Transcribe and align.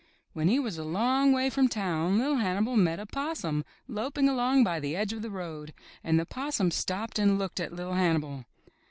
When 0.33 0.47
he 0.47 0.57
was 0.57 0.79
a 0.79 0.83
long 0.83 1.31
way 1.31 1.51
from 1.51 1.67
town 1.67 2.17
Li'T 2.17 2.41
Hannibal 2.41 2.75
met 2.75 2.99
a 2.99 3.05
Possum, 3.05 3.63
loping 3.87 4.27
along 4.27 4.63
by 4.63 4.79
the 4.79 4.95
edge 4.95 5.13
of 5.13 5.21
the 5.21 5.29
road, 5.29 5.75
and 6.03 6.19
the 6.19 6.25
Possum 6.25 6.71
stopped 6.71 7.19
and 7.19 7.37
looked 7.37 7.59
at 7.59 7.71
LiT 7.71 7.93
Hannibal. 7.93 8.45